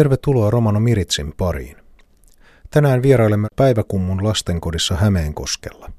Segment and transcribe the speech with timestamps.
[0.00, 1.76] Tervetuloa Romano Miritsin pariin.
[2.70, 5.92] Tänään vierailemme Päiväkummun lastenkodissa Hämeenkoskella.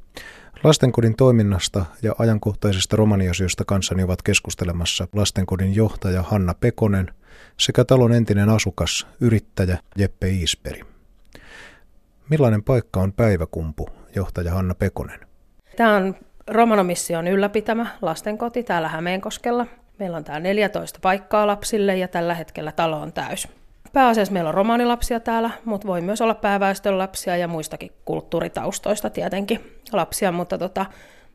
[0.64, 7.14] Lastenkodin toiminnasta ja ajankohtaisista romaniasioista kanssani ovat keskustelemassa lastenkodin johtaja Hanna Pekonen
[7.58, 10.81] sekä talon entinen asukas, yrittäjä Jeppe Iisperi.
[12.29, 15.20] Millainen paikka on Päiväkumpu, johtaja Hanna Pekonen?
[15.77, 16.15] Tämä on
[16.47, 19.68] Romanomission ylläpitämä lastenkoti täällä Hämeenkoskella.
[19.99, 23.61] Meillä on täällä 14 paikkaa lapsille ja tällä hetkellä talo on täys.
[23.94, 29.82] Pääasiassa meillä on romaanilapsia täällä, mutta voi myös olla pääväestön lapsia ja muistakin kulttuuritaustoista tietenkin
[29.92, 30.86] lapsia, mutta tota,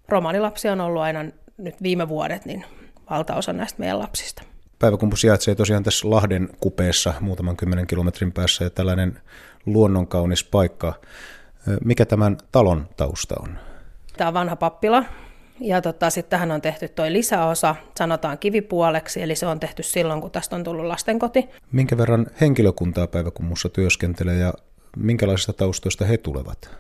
[0.09, 1.25] romaanilapsia on ollut aina
[1.59, 2.65] nyt viime vuodet niin
[3.11, 4.43] valtaosa näistä meidän lapsista.
[4.79, 9.21] Päiväkumpu sijaitsee tosiaan tässä Lahden kupeessa muutaman kymmenen kilometrin päässä ja tällainen
[9.67, 10.95] luonnonkaunis paikka.
[11.85, 13.59] Mikä tämän talon tausta on?
[14.17, 15.05] Tämä on vanha pappila,
[15.61, 20.21] ja tota, sitten tähän on tehty tuo lisäosa, sanotaan kivipuoleksi, eli se on tehty silloin,
[20.21, 21.49] kun tästä on tullut lastenkoti.
[21.73, 24.53] Minkä verran henkilökuntaa päiväkummussa työskentelee ja
[24.97, 26.71] minkälaisista taustoista he tulevat?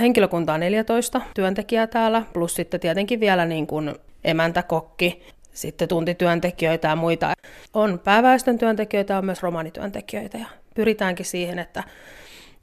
[0.00, 6.88] Henkilökuntaa on 14 työntekijää täällä, plus sitten tietenkin vielä niin kuin emäntä, kokki, sitten tuntityöntekijöitä
[6.88, 7.34] ja muita.
[7.74, 11.84] On pääväestön työntekijöitä, on myös romanityöntekijöitä ja pyritäänkin siihen, että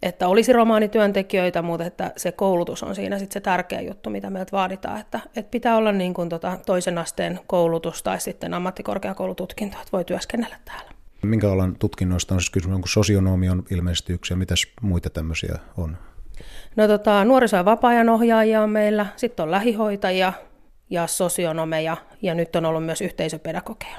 [0.02, 4.52] että olisi romaanityöntekijöitä, mutta että se koulutus on siinä sitten se tärkeä juttu, mitä meiltä
[4.52, 9.92] vaaditaan, että, että pitää olla niin kuin tota toisen asteen koulutus tai sitten ammattikorkeakoulututkinto, että
[9.92, 10.92] voi työskennellä täällä.
[11.22, 15.59] Minkä alan tutkinnoista on siis kysymys, onko sosionomi on ilmeisesti yksi ja mitäs muita tämmöisiä
[15.78, 15.98] on?
[16.76, 20.34] No tota, nuoriso- ja vapaa-ajan ohjaajia on meillä, sitten on lähihoitajia
[20.89, 23.98] ja sosionomeja ja nyt on ollut myös yhteisöpedagogeja.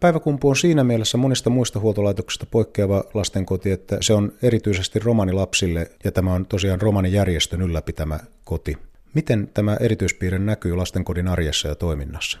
[0.00, 6.12] Päiväkumpu on siinä mielessä monista muista huoltolaitoksista poikkeava lastenkoti, että se on erityisesti romanilapsille ja
[6.12, 8.78] tämä on tosiaan romanijärjestön ylläpitämä koti.
[9.14, 12.38] Miten tämä erityispiirre näkyy lastenkodin arjessa ja toiminnassa?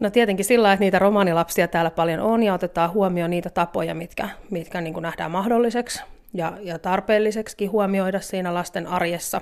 [0.00, 4.28] No tietenkin sillä, että niitä romanilapsia täällä paljon on ja otetaan huomioon niitä tapoja, mitkä,
[4.50, 6.02] mitkä niin kuin nähdään mahdolliseksi
[6.34, 9.40] ja, ja tarpeelliseksi huomioida siinä lasten arjessa.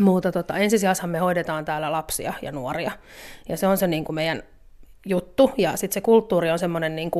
[0.00, 2.92] Mutta tota, ensisijaisesti me hoidetaan täällä lapsia ja nuoria.
[3.48, 4.42] Ja se on se niin kuin meidän
[5.06, 7.10] juttu, ja sitten se kulttuuri on semmoinen niin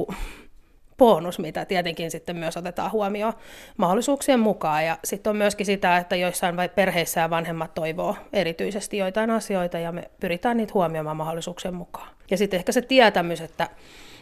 [0.99, 3.33] bonus, mitä tietenkin sitten myös otetaan huomioon
[3.77, 4.85] mahdollisuuksien mukaan.
[4.85, 9.93] Ja sitten on myöskin sitä, että joissain perheissä ja vanhemmat toivoo erityisesti joitain asioita, ja
[9.93, 12.09] me pyritään niitä huomioimaan mahdollisuuksien mukaan.
[12.31, 13.69] Ja sitten ehkä se tietämys, että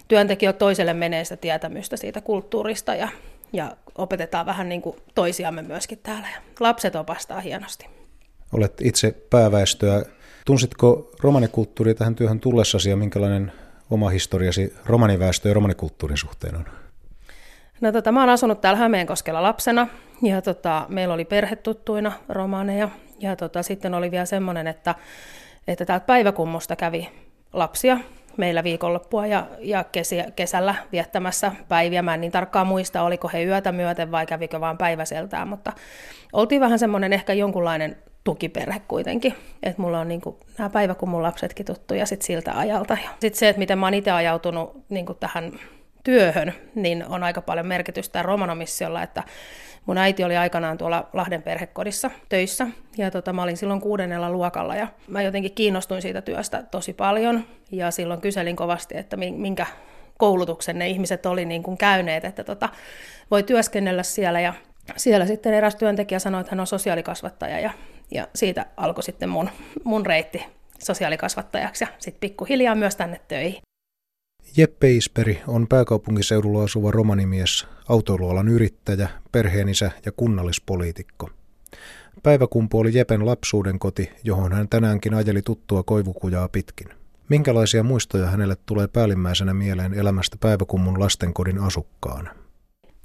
[0.09, 3.09] työntekijä toiselle menee sitä tietämystä siitä kulttuurista, ja,
[3.53, 6.29] ja opetetaan vähän niin kuin toisiamme myöskin täällä.
[6.35, 7.87] Ja lapset opastaa hienosti.
[8.53, 10.05] Olet itse pääväestöä
[10.44, 13.53] Tunsitko romanikulttuuria tähän työhön tullessasi ja minkälainen
[13.91, 16.65] oma historiasi romaniväestö ja romanikulttuurin suhteen on?
[17.81, 19.87] No tota, mä oon asunut täällä Hämeenkoskella lapsena
[20.22, 22.88] ja tota, meillä oli perhetuttuina romaneja
[23.19, 24.94] ja tota, sitten oli vielä semmoinen, että,
[25.69, 27.09] että täältä päiväkummusta kävi
[27.53, 27.99] lapsia
[28.37, 32.03] meillä viikonloppua ja, ja kesiä, kesällä viettämässä päiviä.
[32.03, 35.72] Mä en niin tarkkaan muista, oliko he yötä myöten vai kävikö vaan päiväseltään, mutta
[36.33, 39.35] oltiin vähän semmoinen ehkä jonkunlainen tukiperhe kuitenkin.
[39.62, 42.97] Että mulla on niinku nämä päivä, kun mun lapsetkin tuttuja sit siltä ajalta.
[43.21, 45.53] Sitten se, että miten mä oon itse ajautunut niinku tähän
[46.05, 49.23] työhön, niin on aika paljon merkitystä romanomisiolla, että
[49.87, 54.77] mun äiti oli aikanaan tuolla Lahden perhekodissa töissä, ja tota, mä olin silloin kuudennella luokalla,
[54.77, 59.67] ja mä jotenkin kiinnostuin siitä työstä tosi paljon, ja silloin kyselin kovasti, että minkä
[60.19, 62.69] koulutuksen ne ihmiset oli niin kuin käyneet, että tota,
[63.31, 64.55] voi työskennellä siellä, ja
[64.97, 67.71] siellä sitten eräs työntekijä sanoi, että hän on sosiaalikasvattaja, ja
[68.10, 69.50] ja siitä alkoi sitten mun,
[69.84, 70.42] mun reitti
[70.78, 73.62] sosiaalikasvattajaksi ja sitten pikkuhiljaa myös tänne töihin.
[74.56, 81.31] Jeppe Isperi on pääkaupunkiseudulla asuva romanimies, autoilualan yrittäjä, perheenisä ja kunnallispoliitikko.
[82.22, 86.88] Päiväkumpu oli Jepen lapsuuden koti, johon hän tänäänkin ajeli tuttua koivukujaa pitkin.
[87.28, 92.44] Minkälaisia muistoja hänelle tulee päällimmäisenä mieleen elämästä päiväkummun lastenkodin asukkaana?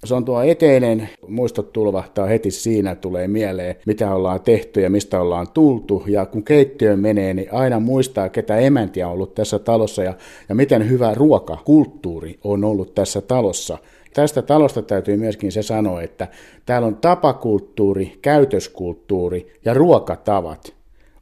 [0.04, 5.22] Se on tuo eteinen, muistot tulvahtaa heti siinä, tulee mieleen, mitä ollaan tehty ja mistä
[5.22, 6.04] ollaan tultu.
[6.08, 10.14] Ja kun keittiöön menee, niin aina muistaa, ketä emäntiä on ollut tässä talossa ja,
[10.50, 13.78] ja miten hyvä ruokakulttuuri on ollut tässä talossa.
[14.14, 16.28] Tästä talosta täytyy myöskin se sanoa, että
[16.66, 20.79] täällä on tapakulttuuri, käytöskulttuuri ja ruokatavat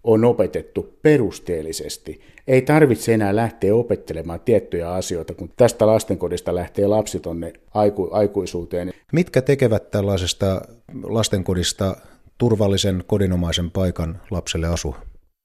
[0.08, 2.22] on opetettu perusteellisesti.
[2.48, 8.94] Ei tarvitse enää lähteä opettelemaan tiettyjä asioita, kun tästä lastenkodista lähtee lapsi tuonne aiku- aikuisuuteen.
[9.12, 10.62] Mitkä tekevät tällaisesta
[11.04, 11.98] lastenkodista
[12.38, 14.98] turvallisen kodinomaisen paikan lapselle asua?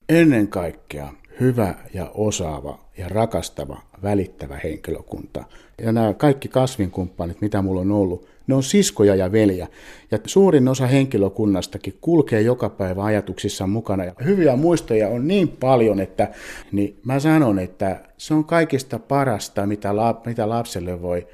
[0.09, 1.13] Ennen kaikkea
[1.43, 5.45] hyvä ja osaava ja rakastava, välittävä henkilökunta.
[5.83, 9.67] Ja nämä kaikki kasvinkumppanit, mitä mulla on ollut, ne on siskoja ja velja.
[10.11, 14.05] Ja suurin osa henkilökunnastakin kulkee joka päivä ajatuksissa mukana.
[14.05, 16.29] Ja hyviä muistoja on niin paljon, että
[16.73, 21.27] niin mä sanon, että se on kaikista parasta, mitä, la, mitä lapselle voi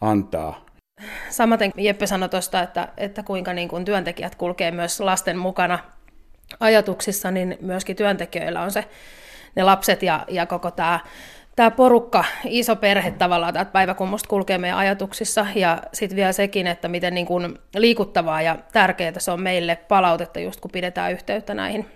[0.00, 0.66] antaa.
[1.30, 5.78] samaten Jeppe sanoi tuosta, että, että kuinka niin kuin työntekijät kulkee myös lasten mukana
[6.60, 8.84] ajatuksissa, niin myöskin työntekijöillä on se,
[9.56, 11.00] ne lapset ja, ja koko tämä
[11.56, 16.88] tämä porukka, iso perhe tavallaan, tämä musta kulkee meidän ajatuksissa, ja sitten vielä sekin, että
[16.88, 21.86] miten niin kuin liikuttavaa ja tärkeää se on meille palautetta, just kun pidetään yhteyttä näihin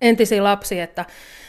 [0.00, 1.04] entisiin lapsiin, että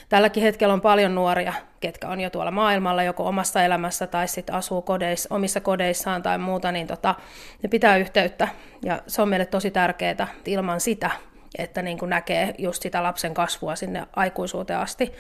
[0.10, 4.56] tälläkin hetkellä on paljon nuoria, ketkä on jo tuolla maailmalla, joko omassa elämässä tai sitten
[4.56, 7.16] asuu kodeissa, omissa kodeissaan tai muuta, niin tota,
[7.64, 8.48] ne pitää yhteyttä,
[8.84, 11.12] ja se on meille tosi tärkeää, ilman sitä,
[11.58, 15.14] että niin kuin näkee just sitä lapsen kasvua sinne aikuisuuteen asti,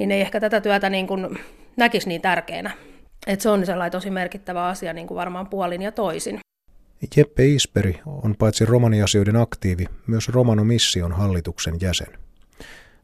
[0.00, 1.38] niin ei ehkä tätä työtä niin kuin
[1.76, 2.70] näkisi niin tärkeänä.
[3.26, 6.40] Että se on sellainen tosi merkittävä asia niin kuin varmaan puolin ja toisin.
[7.16, 12.18] Jeppe Isperi on paitsi romaniasioiden aktiivi, myös Romano Mission hallituksen jäsen.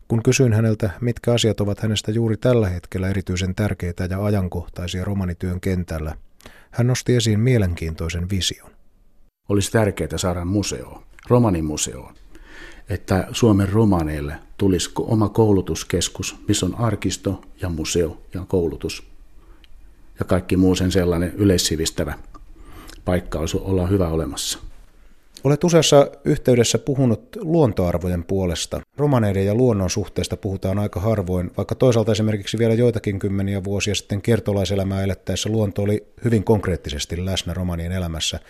[0.09, 5.61] Kun kysyin häneltä, mitkä asiat ovat hänestä juuri tällä hetkellä erityisen tärkeitä ja ajankohtaisia romanityön
[5.61, 6.15] kentällä,
[6.71, 8.71] hän nosti esiin mielenkiintoisen vision.
[9.49, 12.13] Olisi tärkeää saada museo, romanimuseo,
[12.89, 19.03] että Suomen romaneille tulisi oma koulutuskeskus, missä on arkisto ja museo ja koulutus.
[20.19, 22.15] Ja kaikki muu sen sellainen yleissivistävä
[23.05, 24.59] paikka olisi olla hyvä olemassa.
[25.45, 28.81] Olet useassa yhteydessä puhunut luontoarvojen puolesta.
[28.97, 34.23] Romaneiden ja luonnon suhteesta puhutaan aika harvoin, vaikka toisaalta esimerkiksi vielä joitakin kymmeniä vuosia sitten
[34.23, 38.41] kertolaiselämää elettäessä luonto oli hyvin konkreettisesti läsnä romanien elämässä.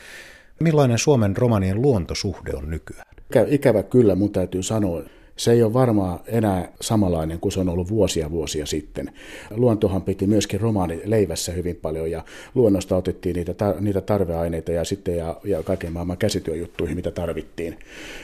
[0.60, 3.15] Millainen Suomen romanien luontosuhde on nykyään?
[3.46, 5.02] Ikävä kyllä, mun täytyy sanoa,
[5.36, 9.10] se ei ole varmaan enää samanlainen kuin se on ollut vuosia vuosia sitten.
[9.50, 12.24] Luontohan piti myöskin romaani leivässä hyvin paljon ja
[12.54, 17.78] luonnosta otettiin niitä, tar- niitä tarveaineita ja sitten ja, ja kaiken maailman käsityöjuttuihin, mitä tarvittiin,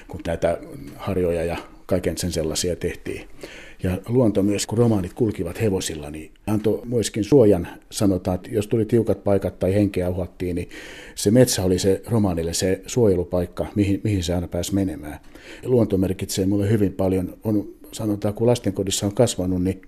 [0.09, 0.59] kun näitä
[0.97, 1.57] harjoja ja
[1.87, 3.29] kaiken sen sellaisia tehtiin.
[3.83, 8.85] Ja luonto myös, kun romaanit kulkivat hevosilla, niin antoi myöskin suojan, sanotaan, että jos tuli
[8.85, 10.69] tiukat paikat tai henkeä uhattiin, niin
[11.15, 15.19] se metsä oli se romaanille se suojelupaikka, mihin, mihin se aina pääsi menemään.
[15.65, 19.83] Luonto merkitsee mulle hyvin paljon, on, sanotaan, kun lastenkodissa on kasvanut, niin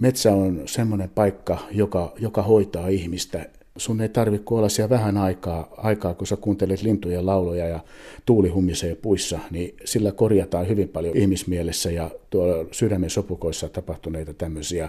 [0.00, 3.46] metsä on semmoinen paikka, joka, joka hoitaa ihmistä
[3.76, 7.80] sun ei tarvitse olla siellä vähän aikaa, aikaa, kun sä kuuntelet lintujen lauloja ja
[8.26, 14.88] tuuli humisee puissa, niin sillä korjataan hyvin paljon ihmismielessä ja tuolla sydämen sopukoissa tapahtuneita tämmöisiä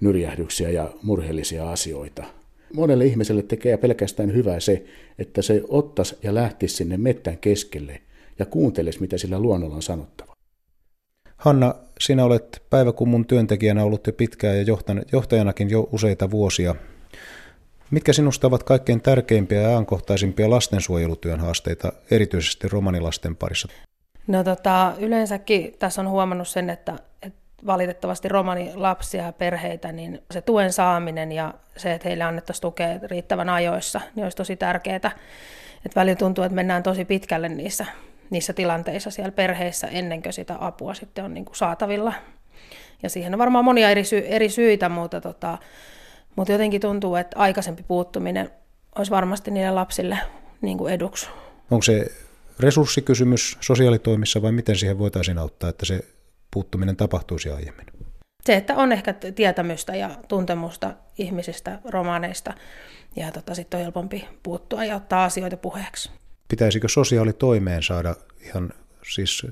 [0.00, 2.24] nyrjähdyksiä ja murheellisia asioita.
[2.74, 4.84] Monelle ihmiselle tekee pelkästään hyvää se,
[5.18, 8.00] että se ottaisi ja lähtisi sinne mettän keskelle
[8.38, 10.32] ja kuuntelisi, mitä sillä luonnolla on sanottava.
[11.36, 14.64] Hanna, sinä olet päiväkummun työntekijänä ollut jo pitkään ja
[15.12, 16.74] johtajanakin jo useita vuosia.
[17.90, 23.68] Mitkä sinusta ovat kaikkein tärkeimpiä ja ajankohtaisimpia lastensuojelutyön haasteita, erityisesti romanilasten parissa?
[24.26, 30.40] No tota, yleensäkin tässä on huomannut sen, että, että valitettavasti romanilapsia ja perheitä, niin se
[30.40, 34.96] tuen saaminen ja se, että heille annettaisiin tukea riittävän ajoissa, niin olisi tosi tärkeää.
[34.96, 35.10] Että
[35.96, 37.86] välillä tuntuu, että mennään tosi pitkälle niissä,
[38.30, 42.12] niissä tilanteissa siellä perheissä ennen kuin sitä apua sitten on niin kuin saatavilla.
[43.02, 45.58] Ja siihen on varmaan monia eri, sy- eri syitä, mutta tota,
[46.38, 48.50] mutta jotenkin tuntuu, että aikaisempi puuttuminen
[48.98, 50.18] olisi varmasti niille lapsille
[50.60, 51.28] niin kuin eduksi.
[51.70, 52.06] Onko se
[52.60, 56.00] resurssikysymys sosiaalitoimissa vai miten siihen voitaisiin auttaa, että se
[56.50, 57.86] puuttuminen tapahtuisi aiemmin?
[58.44, 62.54] Se, että on ehkä tietämystä ja tuntemusta ihmisistä, romaaneista,
[63.16, 66.10] ja tota, sitten on helpompi puuttua ja ottaa asioita puheeksi.
[66.48, 68.72] Pitäisikö sosiaalitoimeen saada ihan
[69.08, 69.46] siis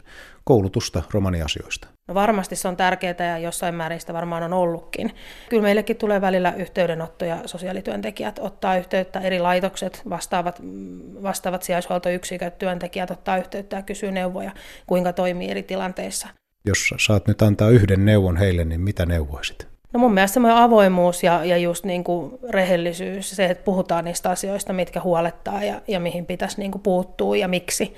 [0.44, 1.88] koulutusta romaniasioista?
[2.08, 5.14] No varmasti se on tärkeää ja jossain määrin sitä varmaan on ollutkin.
[5.48, 10.62] Kyllä meillekin tulee välillä yhteydenottoja, sosiaalityöntekijät ottaa yhteyttä, eri laitokset, vastaavat,
[11.22, 14.50] vastaavat sijaishuoltoyksiköt, työntekijät ottaa yhteyttä ja kysyy neuvoja,
[14.86, 16.28] kuinka toimii eri tilanteissa.
[16.66, 19.68] Jos saat nyt antaa yhden neuvon heille, niin mitä neuvoisit?
[19.92, 24.30] No mun mielestä semmoinen avoimuus ja, ja just niin kuin rehellisyys, se, että puhutaan niistä
[24.30, 27.94] asioista, mitkä huolettaa ja, ja mihin pitäisi niin kuin puuttua ja miksi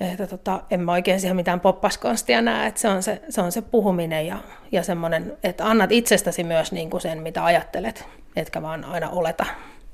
[0.00, 3.52] että tota, en mä oikein siihen mitään poppaskonstia näe, että se on se, se, on
[3.52, 4.38] se puhuminen ja,
[4.72, 8.04] ja semmoinen, että annat itsestäsi myös niin kuin sen, mitä ajattelet,
[8.36, 9.46] etkä vaan aina oleta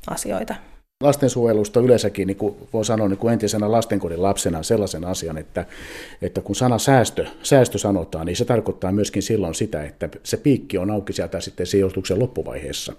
[0.07, 0.55] asioita.
[1.05, 5.65] Lastensuojelusta yleensäkin, niin kuin voi sanoa niin kuin entisenä lastenkodin lapsena sellaisen asian, että,
[6.23, 10.79] että kun sana säästö, säästö sanotaan, niin se tarkoittaa myöskin silloin sitä, että se piikki
[10.79, 12.93] on auki sieltä sitten sijoituksen loppuvaiheessa.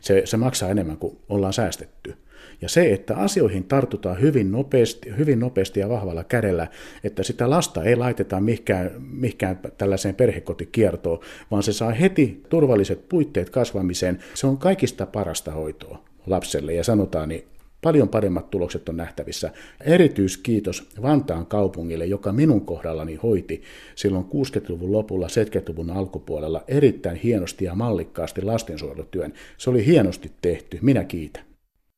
[0.00, 2.16] Se, se maksaa enemmän kuin ollaan säästetty.
[2.60, 6.66] Ja se, että asioihin tartutaan hyvin nopeasti, hyvin nopeasti ja vahvalla kädellä,
[7.04, 11.20] että sitä lasta ei laiteta mihinkään, mihinkään tällaiseen perhekotikiertoon,
[11.50, 14.18] vaan se saa heti turvalliset puitteet kasvamiseen.
[14.34, 17.44] Se on kaikista parasta hoitoa lapselle ja sanotaan, niin
[17.82, 19.50] paljon paremmat tulokset on nähtävissä.
[19.84, 23.62] Erityiskiitos Vantaan kaupungille, joka minun kohdallani hoiti
[23.94, 29.32] silloin 60-luvun lopulla, 70-luvun alkupuolella erittäin hienosti ja mallikkaasti lastensuojelutyön.
[29.58, 30.78] Se oli hienosti tehty.
[30.82, 31.55] Minä kiitän.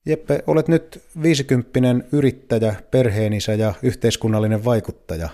[0.08, 5.28] Jeppe, olet nyt viisikymppinen yrittäjä, perheenisä ja yhteiskunnallinen vaikuttaja.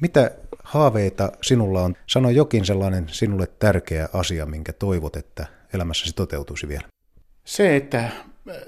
[0.00, 0.30] Mitä
[0.64, 1.94] haaveita sinulla on?
[2.06, 6.88] Sano jokin sellainen sinulle tärkeä asia, minkä toivot, että elämässäsi toteutuisi vielä.
[7.44, 8.10] Se, että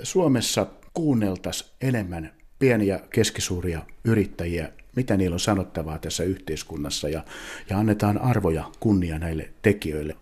[0.03, 7.25] Suomessa kuunneltaisiin enemmän pieniä keskisuuria yrittäjiä, mitä niillä on sanottavaa tässä yhteiskunnassa ja,
[7.71, 10.17] ja annetaan arvoja kunnia näille tekijöille.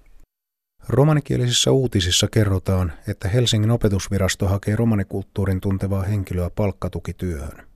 [0.89, 7.67] Romanikielisissä uutisissa kerrotaan, että Helsingin opetusvirasto hakee romanikulttuurin tuntevaa henkilöä palkkatukityöhön.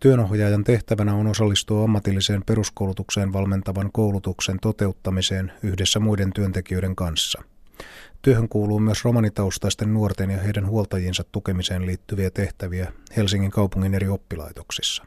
[0.00, 7.42] Työnohjaajan tehtävänä on osallistua ammatilliseen peruskoulutukseen valmentavan koulutuksen toteuttamiseen yhdessä muiden työntekijöiden kanssa.
[8.22, 15.04] Työhön kuuluu myös romanitaustaisten nuorten ja heidän huoltajiensa tukemiseen liittyviä tehtäviä Helsingin kaupungin eri oppilaitoksissa.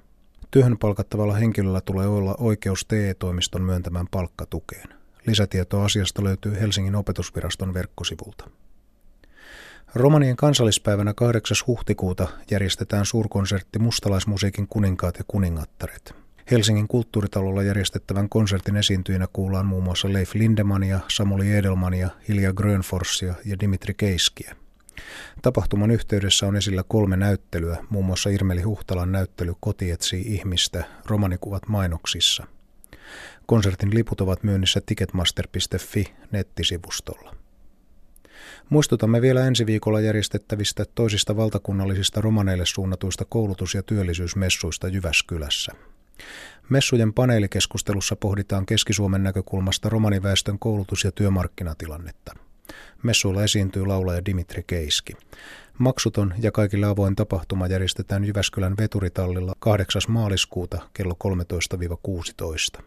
[0.52, 4.99] Työhön palkattavalla henkilöllä tulee olla oikeus TE-toimiston myöntämään palkkatukeen.
[5.28, 8.50] Lisätietoa asiasta löytyy Helsingin opetusviraston verkkosivulta.
[9.96, 11.58] Romanien kansallispäivänä 8.
[11.68, 16.16] huhtikuuta järjestetään suurkonsertti Mustalaismusiikin kuninkaat ja kuningattaret.
[16.52, 23.60] Helsingin kulttuuritalolla järjestettävän konsertin esiintyjinä kuullaan muun muassa Leif Lindemania, Samuli Edelmania, Hilja Grönforsia ja
[23.60, 24.56] Dimitri Keiskiä.
[25.42, 31.68] Tapahtuman yhteydessä on esillä kolme näyttelyä, muun muassa Irmeli Huhtalan näyttely Koti etsii ihmistä, romanikuvat
[31.68, 32.48] mainoksissa–
[33.46, 37.36] Konsertin liput ovat myynnissä ticketmaster.fi nettisivustolla.
[38.70, 45.72] Muistutamme vielä ensi viikolla järjestettävistä toisista valtakunnallisista romaneille suunnatuista koulutus- ja työllisyysmessuista Jyväskylässä.
[46.70, 52.34] Messujen paneelikeskustelussa pohditaan Keski-Suomen näkökulmasta romaniväestön koulutus- ja työmarkkinatilannetta.
[53.04, 55.14] Messuilla esiintyy laulaja Dimitri Keiski.
[55.78, 60.02] Maksuton ja kaikille avoin tapahtuma järjestetään Jyväskylän veturitallilla 8.
[60.08, 61.16] maaliskuuta kello
[62.80, 62.84] 13-16.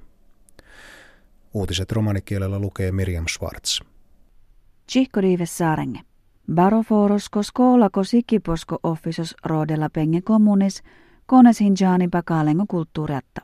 [1.55, 3.81] Uutiset romanikielellä lukee Miriam Schwartz.
[4.87, 6.01] Tsihkodiive saarenge.
[6.55, 10.83] Baroforosko skoolako sikiposko offisos roodella penge kommunis,
[11.27, 13.41] kones hinjaani pakalengo kulttuuriatta.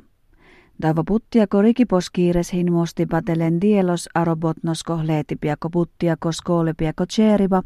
[0.82, 7.62] Dava puttiako rikiposkiires hin mosti patelen dielos arobotnosko leetipiako puttiako skoolepiako tseeriba,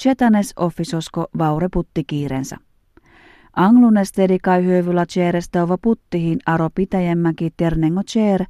[0.00, 2.56] chetanes offisosko vaure puttikiirensa.
[3.56, 4.12] Anglunes
[4.42, 8.44] kai hyövyllä tseerestä ova puttihin aro pitäjemmäki ternengo tseer,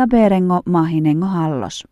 [0.00, 1.84] taberengo mahinengo hallos.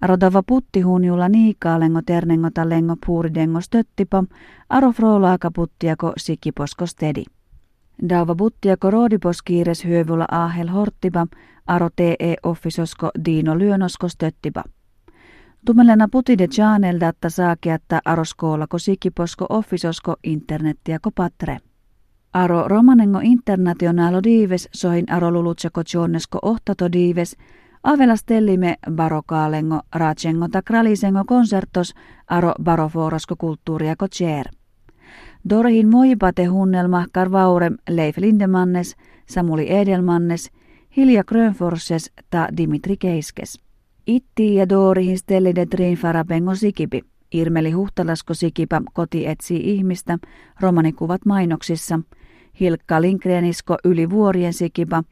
[0.00, 4.24] Arodava puttihunjulla niikaalengo ternengo talengo puuridengo stöttipa,
[4.70, 7.24] aro frolaaka puttiako sikiposko stedi.
[8.08, 11.26] Dauva puttiako roodipos kiires hyövyllä aahel horttipa,
[11.66, 14.64] aro tee offisosko diino lyönosko stöttipa.
[15.66, 21.58] Tumelena putide chanel datta saakeatta aroskoolako sikiposko offisosko internettiako patre.
[22.32, 27.36] Aro romanengo internationalo dives sohin aro lulutsako tjonnesko ohtato dives,
[27.82, 31.94] avela stellime barokaalengo raatsengo ta kralisengo konsertos
[32.28, 34.46] aro baroforosko kulttuuriako tjer.
[35.50, 40.50] Dorhin moipate hunnelma karvaurem Leif Lindemannes, Samuli Edelmannes,
[40.96, 43.60] Hilja Grönforses ta Dimitri Keiskes.
[44.06, 47.02] Itti ja Dorihin stellide trinfarapengo sikipi.
[47.32, 50.18] Irmeli Huhtalasko Sikipä koti etsii ihmistä,
[50.60, 52.00] romanikuvat mainoksissa,
[52.60, 55.02] Hilkka Lindgrenisko yli vuorien sikipa,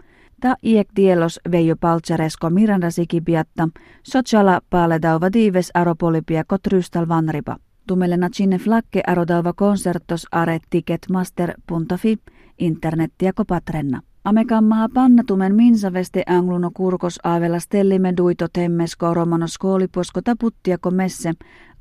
[0.41, 3.69] ta iek dielos Veijo Paltsaresko Miranda sikipiatta,
[4.03, 7.57] sociala paaledauva diives aropolipia kotrystal vanripa.
[7.87, 12.19] Tumelena cinne flakke arodauva konsertos are ticketmaster.fi,
[12.59, 14.01] internettiä kopatrenna.
[14.27, 21.33] Amekammaha pannatumen minsaveste angluno kurkos aavella stellime duito temmesko romano skooliposko taputtiako messe,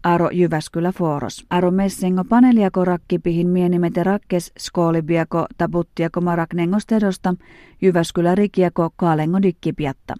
[0.03, 1.45] Aro Jyväskylä Foros.
[1.49, 7.33] Aro messengo paneliako rakkipihin mienimete rakkes skoolibiako taputtiako maraknengo stedosta
[7.81, 10.15] Jyväskylä rikiako kaalengo dikkipiatta.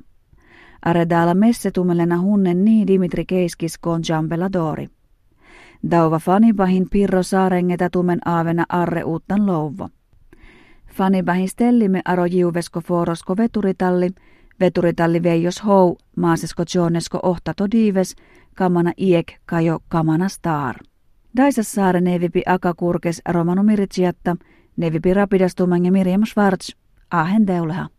[0.86, 3.80] Aredala messe tumelena hunnen niin Dimitri Keiskis
[4.10, 4.88] jambela dori.
[5.92, 9.90] Dauva fanipahin Pirro Saarengeta tumen aavena arre uuttan louvo.
[10.96, 14.10] Fanipahin stellime aro jiuvesko forosko veturitalli,
[14.60, 18.16] veturitalli veijos hou, maasesko jonesko ohtato diives,
[18.56, 20.76] kamana iek kajo kamana star.
[21.62, 24.36] saare nevipi akakurkes romano miritsiatta,
[24.78, 26.70] nevipi rapidastumange Miriam Schwarz,
[27.12, 27.88] ahen deuleha.